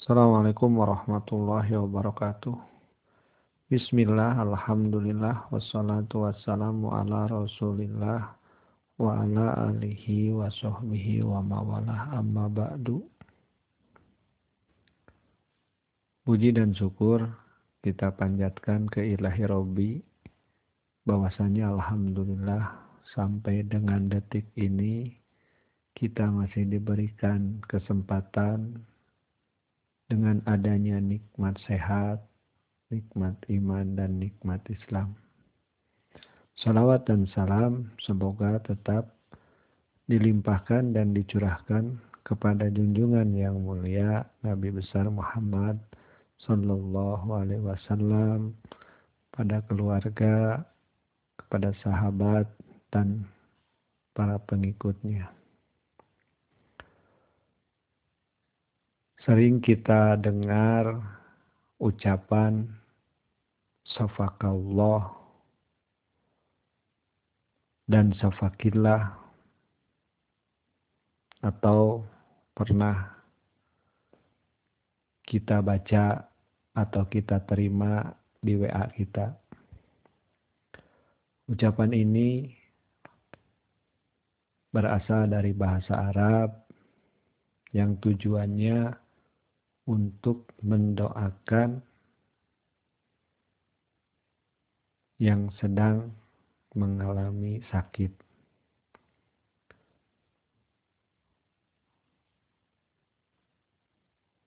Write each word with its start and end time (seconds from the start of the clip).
Assalamualaikum 0.00 0.80
warahmatullahi 0.80 1.76
wabarakatuh. 1.76 2.56
Bismillah, 3.68 4.32
alhamdulillah, 4.40 5.52
wassalatu 5.52 6.24
wassalamu 6.24 6.88
ala 6.88 7.28
rasulillah 7.28 8.32
wa 8.96 9.20
ala 9.20 9.68
alihi 9.68 10.32
wa 10.32 10.48
sahbihi 10.48 11.20
wa 11.20 11.44
mawalah 11.44 12.16
amma 12.16 12.48
ba'du. 12.48 13.04
Puji 16.24 16.56
dan 16.56 16.72
syukur 16.72 17.20
kita 17.84 18.16
panjatkan 18.16 18.88
ke 18.88 19.04
ilahi 19.04 19.44
Robbi 19.44 20.00
bahwasanya 21.04 21.76
alhamdulillah 21.76 22.72
sampai 23.12 23.68
dengan 23.68 24.08
detik 24.08 24.48
ini 24.56 25.12
kita 25.92 26.24
masih 26.32 26.64
diberikan 26.72 27.60
kesempatan 27.68 28.88
dengan 30.10 30.42
adanya 30.50 30.98
nikmat 30.98 31.54
sehat, 31.70 32.18
nikmat 32.90 33.38
iman, 33.46 33.94
dan 33.94 34.18
nikmat 34.18 34.58
Islam. 34.66 35.14
Salawat 36.58 37.06
dan 37.06 37.30
salam 37.30 37.88
semoga 38.02 38.58
tetap 38.66 39.14
dilimpahkan 40.10 40.92
dan 40.92 41.14
dicurahkan 41.14 41.96
kepada 42.26 42.68
junjungan 42.68 43.32
yang 43.32 43.62
mulia 43.62 44.26
Nabi 44.42 44.74
besar 44.74 45.06
Muhammad 45.08 45.78
Sallallahu 46.42 47.30
Alaihi 47.30 47.64
Wasallam 47.64 48.58
pada 49.30 49.62
keluarga, 49.70 50.66
kepada 51.38 51.70
sahabat 51.80 52.50
dan 52.90 53.24
para 54.12 54.36
pengikutnya. 54.44 55.39
Sering 59.20 59.60
kita 59.60 60.16
dengar 60.16 60.96
ucapan 61.76 62.64
safakallah 63.84 65.12
dan 67.84 68.16
safakillah 68.16 69.12
atau 71.44 72.00
pernah 72.56 73.12
kita 75.28 75.60
baca 75.60 76.24
atau 76.72 77.02
kita 77.12 77.44
terima 77.44 78.08
di 78.40 78.56
WA 78.56 78.88
kita. 78.96 79.36
Ucapan 81.44 81.92
ini 81.92 82.48
berasal 84.72 85.28
dari 85.28 85.52
bahasa 85.52 86.08
Arab 86.08 86.56
yang 87.76 87.98
tujuannya 88.00 89.09
untuk 89.90 90.46
mendoakan 90.62 91.82
yang 95.18 95.50
sedang 95.58 96.14
mengalami 96.78 97.58
sakit. 97.74 98.14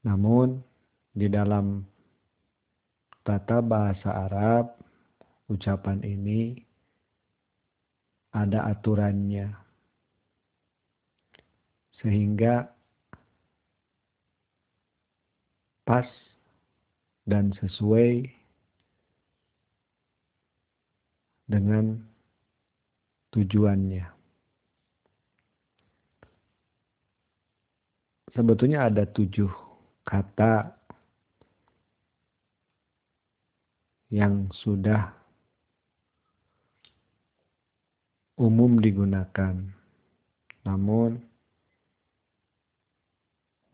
Namun 0.07 0.63
di 1.11 1.27
dalam 1.27 1.83
tata 3.27 3.59
bahasa 3.59 4.31
Arab 4.31 4.79
ucapan 5.51 5.99
ini 6.07 6.55
ada 8.31 8.71
aturannya. 8.71 9.51
Sehingga 12.03 12.67
pas 15.83 16.07
dan 17.27 17.51
sesuai 17.59 18.27
dengan 21.47 21.99
tujuannya. 23.35 24.07
Sebetulnya 28.33 28.89
ada 28.89 29.05
tujuh 29.05 29.51
kata 30.07 30.73
yang 34.09 34.49
sudah 34.57 35.13
umum 38.41 38.81
digunakan. 38.81 39.53
Namun 40.65 41.21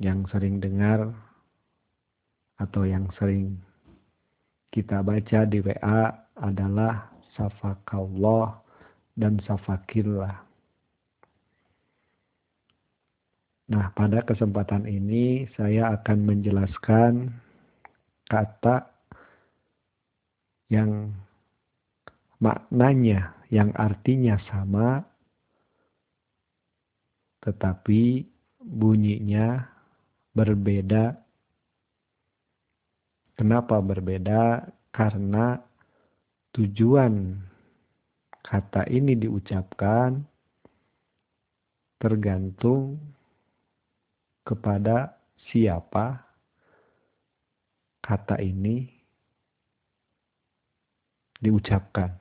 yang 0.02 0.28
sering 0.28 0.60
dengar 0.60 1.29
atau 2.60 2.84
yang 2.84 3.08
sering 3.16 3.56
kita 4.70 5.02
baca 5.02 5.48
di 5.50 5.64
WA 5.64 6.14
adalah 6.38 7.10
safakallah 7.34 8.60
dan 9.16 9.40
safakillah. 9.48 10.46
Nah, 13.70 13.86
pada 13.94 14.26
kesempatan 14.26 14.90
ini 14.90 15.46
saya 15.54 15.94
akan 15.94 16.18
menjelaskan 16.26 17.30
kata 18.26 18.90
yang 20.74 21.14
maknanya, 22.42 23.34
yang 23.54 23.70
artinya 23.78 24.42
sama, 24.50 25.06
tetapi 27.46 28.26
bunyinya 28.62 29.70
berbeda 30.34 31.29
Kenapa 33.40 33.80
berbeda? 33.80 34.68
Karena 34.92 35.56
tujuan 36.52 37.40
kata 38.44 38.84
ini 38.92 39.16
diucapkan 39.16 40.20
tergantung 42.04 43.00
kepada 44.44 45.16
siapa 45.48 46.20
kata 48.04 48.44
ini 48.44 48.92
diucapkan. 51.40 52.12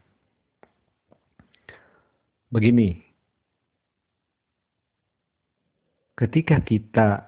Begini, 2.54 2.94
ketika 6.14 6.62
kita 6.62 7.27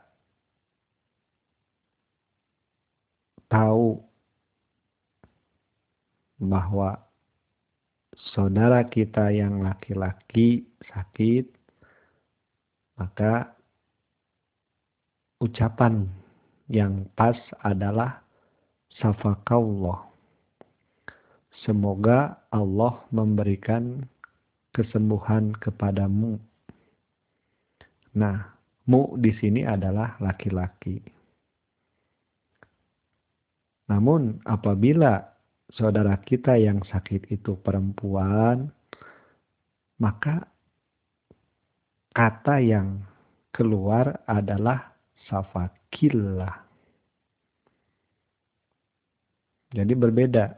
tahu 3.51 3.99
bahwa 6.41 6.97
saudara 8.33 8.87
kita 8.89 9.29
yang 9.35 9.61
laki-laki 9.61 10.65
sakit, 10.89 11.45
maka 12.97 13.53
ucapan 15.43 16.09
yang 16.71 17.05
pas 17.19 17.37
adalah 17.61 18.23
safakallah. 18.97 20.09
Semoga 21.67 22.41
Allah 22.49 23.05
memberikan 23.13 24.09
kesembuhan 24.73 25.53
kepadamu. 25.61 26.41
Nah, 28.17 28.57
mu 28.89 29.13
di 29.21 29.35
sini 29.37 29.69
adalah 29.69 30.17
laki-laki. 30.25 31.20
Namun 33.91 34.39
apabila 34.47 35.19
saudara 35.75 36.15
kita 36.23 36.55
yang 36.55 36.79
sakit 36.87 37.27
itu 37.35 37.59
perempuan, 37.59 38.71
maka 39.99 40.47
kata 42.15 42.63
yang 42.63 43.03
keluar 43.51 44.23
adalah 44.31 44.95
safakillah. 45.27 46.71
Jadi 49.75 49.95
berbeda. 49.95 50.55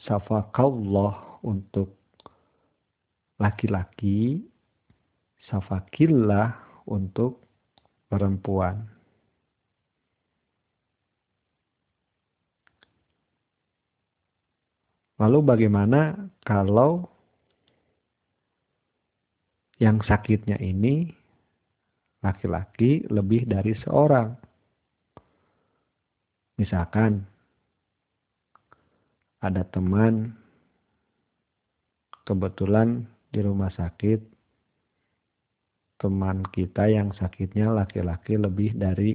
Safakallah 0.00 1.44
untuk 1.44 1.92
laki-laki, 3.36 4.40
safakillah 5.48 6.56
untuk 6.88 7.44
perempuan. 8.08 8.99
Lalu 15.20 15.38
bagaimana 15.44 16.16
kalau 16.40 17.04
yang 19.76 20.00
sakitnya 20.00 20.56
ini 20.56 21.12
laki-laki 22.24 23.04
lebih 23.12 23.44
dari 23.44 23.76
seorang? 23.84 24.32
Misalkan 26.56 27.20
ada 29.44 29.64
teman 29.68 30.32
kebetulan 32.24 33.04
di 33.32 33.40
rumah 33.44 33.72
sakit 33.72 34.20
teman 36.00 36.40
kita 36.48 36.88
yang 36.88 37.12
sakitnya 37.12 37.68
laki-laki 37.76 38.40
lebih 38.40 38.72
dari 38.72 39.12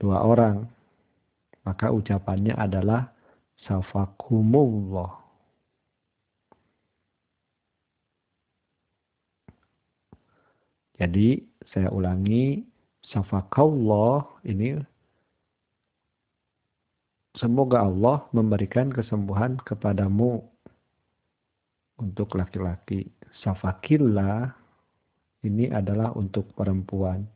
dua 0.00 0.24
orang, 0.24 0.64
maka 1.64 1.92
ucapannya 1.92 2.56
adalah 2.56 3.15
safakumullah. 3.66 5.26
Jadi 10.96 11.44
saya 11.74 11.92
ulangi 11.92 12.64
safakallah 13.12 14.24
ini 14.48 14.80
semoga 17.36 17.84
Allah 17.84 18.24
memberikan 18.32 18.88
kesembuhan 18.88 19.60
kepadamu 19.60 20.40
untuk 22.00 22.32
laki-laki. 22.40 23.12
Safakillah 23.44 24.56
ini 25.44 25.68
adalah 25.68 26.16
untuk 26.16 26.48
perempuan. 26.56 27.28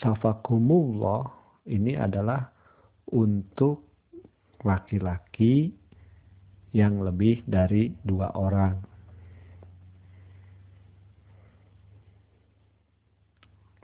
Safakumullah 0.00 1.28
ini 1.68 1.92
adalah 2.00 2.48
untuk 3.12 3.93
laki-laki 4.64 5.70
yang 6.74 6.98
lebih 7.04 7.46
dari 7.46 7.94
dua 8.02 8.34
orang. 8.34 8.80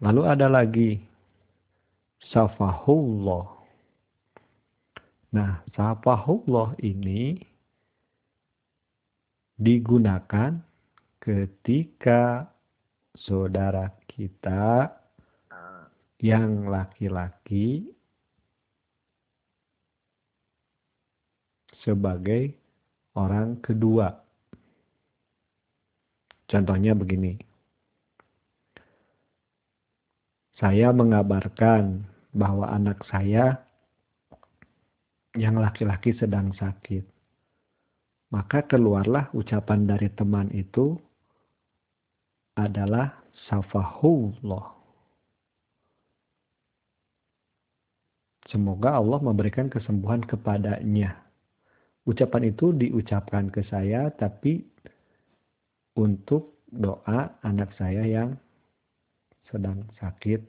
Lalu 0.00 0.22
ada 0.24 0.48
lagi 0.48 0.96
safahullah. 2.32 3.46
Nah, 5.30 5.62
safahullah 5.76 6.74
ini 6.82 7.38
digunakan 9.60 10.56
ketika 11.20 12.48
saudara 13.12 13.92
kita 14.08 14.88
yang 16.20 16.68
laki-laki 16.68 17.92
sebagai 21.84 22.54
orang 23.16 23.58
kedua. 23.60 24.12
Contohnya 26.50 26.98
begini. 26.98 27.38
Saya 30.58 30.92
mengabarkan 30.92 32.04
bahwa 32.36 32.68
anak 32.68 33.00
saya 33.08 33.64
yang 35.38 35.56
laki-laki 35.56 36.12
sedang 36.18 36.52
sakit. 36.58 37.06
Maka 38.30 38.62
keluarlah 38.66 39.30
ucapan 39.34 39.88
dari 39.88 40.10
teman 40.14 40.50
itu 40.54 40.94
adalah 42.54 43.14
safahullah. 43.48 44.78
Semoga 48.50 48.98
Allah 48.98 49.18
memberikan 49.22 49.70
kesembuhan 49.70 50.26
kepadanya. 50.26 51.29
Ucapan 52.08 52.48
itu 52.48 52.72
diucapkan 52.72 53.52
ke 53.52 53.60
saya 53.68 54.08
tapi 54.16 54.64
untuk 56.00 56.64
doa 56.70 57.36
anak 57.44 57.74
saya 57.76 58.06
yang 58.06 58.30
sedang 59.50 59.84
sakit 59.98 60.40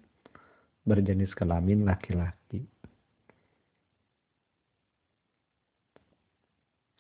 berjenis 0.86 1.34
kelamin 1.34 1.84
laki-laki. 1.84 2.62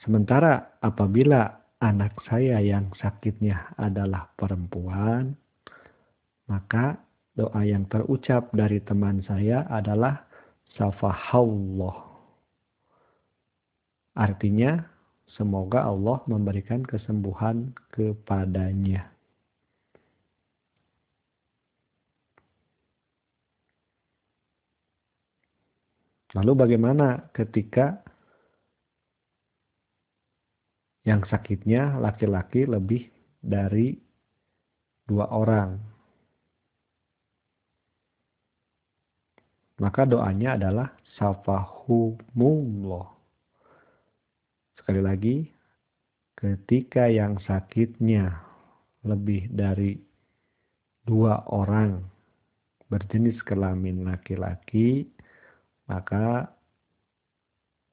Sementara 0.01 0.81
apabila 0.81 1.45
anak 1.77 2.17
saya 2.25 2.57
yang 2.57 2.89
sakitnya 2.97 3.77
adalah 3.77 4.33
perempuan, 4.33 5.37
maka 6.49 6.97
doa 7.37 7.61
yang 7.61 7.85
terucap 7.85 8.49
dari 8.51 8.81
teman 8.81 9.21
saya 9.23 9.65
adalah 9.69 10.25
safahallah. 10.73 12.10
Artinya, 14.11 14.75
semoga 15.31 15.87
Allah 15.87 16.19
memberikan 16.27 16.83
kesembuhan 16.83 17.71
kepadanya. 17.95 19.07
Lalu 26.31 26.55
bagaimana 26.55 27.27
ketika 27.35 27.99
yang 31.03 31.27
sakitnya 31.27 31.99
laki-laki 31.99 32.63
lebih 32.63 33.11
dari 33.43 33.99
dua 35.03 35.27
orang? 35.27 35.75
Maka 39.83 40.07
doanya 40.07 40.55
adalah 40.55 40.87
safahumullah. 41.19 43.20
Sekali 44.81 44.97
lagi, 44.97 45.45
ketika 46.33 47.05
yang 47.05 47.37
sakitnya 47.45 48.33
lebih 49.05 49.45
dari 49.53 49.93
dua 51.05 51.45
orang 51.53 52.01
berjenis 52.89 53.37
kelamin 53.45 54.01
laki-laki, 54.09 55.05
maka 55.85 56.49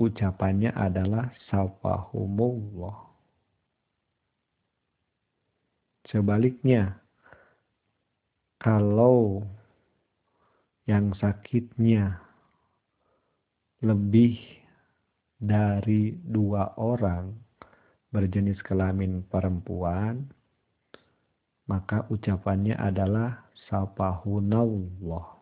ucapannya 0.00 0.72
adalah 0.72 1.28
safahumullah. 1.52 3.04
Sebaliknya, 6.08 6.96
kalau 8.64 9.44
yang 10.88 11.12
sakitnya 11.20 12.16
lebih 13.84 14.57
dari 15.38 16.18
dua 16.18 16.74
orang 16.74 17.30
berjenis 18.10 18.58
kelamin 18.66 19.22
perempuan, 19.30 20.26
maka 21.70 22.02
ucapannya 22.10 22.74
adalah 22.74 23.46
sapahunallah. 23.70 25.38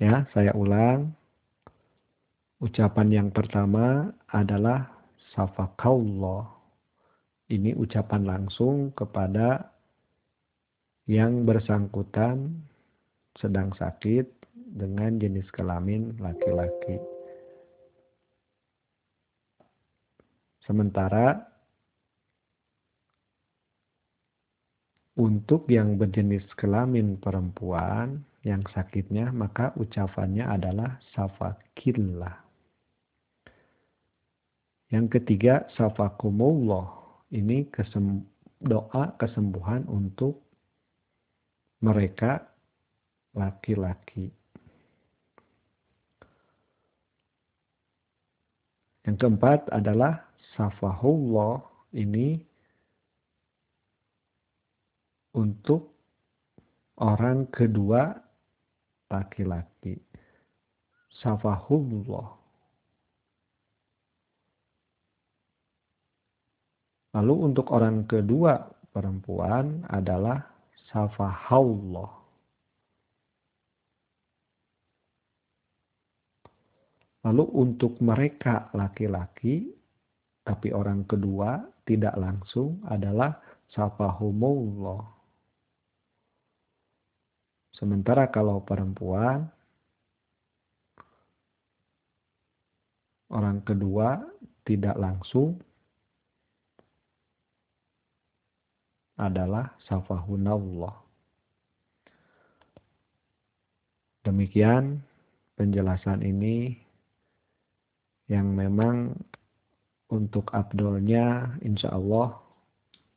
Ya, 0.00 0.28
saya 0.32 0.52
ulang. 0.52 1.12
Ucapan 2.56 3.08
yang 3.12 3.28
pertama 3.32 4.12
adalah 4.32 4.88
safakallah. 5.36 6.48
Ini 7.52 7.76
ucapan 7.76 8.24
langsung 8.24 8.96
kepada 8.96 9.76
yang 11.06 11.46
bersangkutan 11.46 12.64
sedang 13.38 13.70
sakit 13.76 14.26
dengan 14.66 15.22
jenis 15.22 15.46
kelamin 15.54 16.18
laki-laki. 16.18 16.98
Sementara 20.66 21.38
untuk 25.14 25.70
yang 25.70 25.94
berjenis 25.94 26.42
kelamin 26.58 27.14
perempuan 27.22 28.26
yang 28.42 28.66
sakitnya, 28.74 29.30
maka 29.30 29.70
ucapannya 29.78 30.42
adalah 30.42 30.98
safakillah. 31.14 32.42
Yang 34.90 35.18
ketiga, 35.18 35.66
safakumullah. 35.74 36.94
Ini 37.34 37.70
kesem 37.74 38.22
doa 38.62 39.14
kesembuhan 39.18 39.82
untuk 39.90 40.46
mereka 41.82 42.46
laki-laki. 43.34 44.30
Yang 49.06 49.16
keempat 49.22 49.70
adalah 49.70 50.26
safahullah 50.58 51.62
ini 51.94 52.42
untuk 55.36 55.94
orang 56.98 57.46
kedua 57.54 58.18
laki-laki. 59.06 59.94
Safahullah. 61.22 62.34
Lalu 67.16 67.34
untuk 67.48 67.72
orang 67.72 68.04
kedua 68.04 68.60
perempuan 68.92 69.86
adalah 69.88 70.44
safahallah. 70.92 72.15
Lalu 77.26 77.42
untuk 77.58 77.98
mereka 77.98 78.70
laki-laki, 78.70 79.66
tapi 80.46 80.70
orang 80.70 81.02
kedua 81.10 81.58
tidak 81.82 82.14
langsung 82.14 82.78
adalah 82.86 83.34
safahumullah. 83.74 85.02
Sementara 87.74 88.30
kalau 88.30 88.62
perempuan, 88.62 89.42
orang 93.34 93.58
kedua 93.66 94.22
tidak 94.62 94.94
langsung 94.94 95.58
adalah 99.18 99.74
safahunallah. 99.90 100.94
Demikian 104.22 105.02
penjelasan 105.58 106.22
ini 106.22 106.85
yang 108.26 108.54
memang 108.54 109.14
untuk 110.10 110.50
Abdulnya 110.54 111.58
insya 111.62 111.94
Allah 111.94 112.38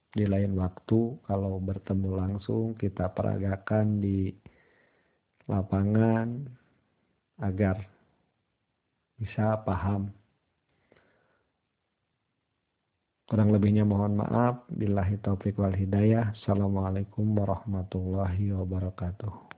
di 0.10 0.26
lain 0.26 0.58
waktu 0.58 1.22
kalau 1.30 1.62
bertemu 1.62 2.10
langsung 2.18 2.74
kita 2.74 3.14
peragakan 3.14 4.02
di 4.02 4.34
lapangan 5.46 6.50
agar 7.42 7.82
bisa 9.18 9.60
paham. 9.62 10.10
Kurang 13.30 13.54
lebihnya 13.54 13.86
mohon 13.86 14.18
maaf. 14.18 14.66
Billahi 14.74 15.22
taufiq 15.22 15.62
wal 15.62 15.78
hidayah. 15.78 16.34
Assalamualaikum 16.34 17.38
warahmatullahi 17.38 18.50
wabarakatuh. 18.58 19.49